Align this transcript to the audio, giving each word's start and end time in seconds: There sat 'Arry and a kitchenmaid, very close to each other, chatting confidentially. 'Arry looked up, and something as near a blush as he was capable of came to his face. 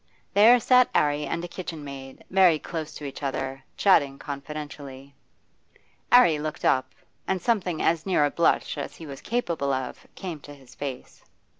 There 0.33 0.59
sat 0.59 0.89
'Arry 0.95 1.27
and 1.27 1.45
a 1.45 1.47
kitchenmaid, 1.47 2.23
very 2.31 2.57
close 2.57 2.95
to 2.95 3.05
each 3.05 3.21
other, 3.21 3.63
chatting 3.77 4.17
confidentially. 4.17 5.13
'Arry 6.11 6.39
looked 6.39 6.65
up, 6.65 6.89
and 7.27 7.39
something 7.39 7.83
as 7.83 8.03
near 8.03 8.25
a 8.25 8.31
blush 8.31 8.79
as 8.79 8.95
he 8.95 9.05
was 9.05 9.21
capable 9.21 9.71
of 9.71 10.07
came 10.15 10.39
to 10.39 10.55
his 10.55 10.73
face. 10.73 11.23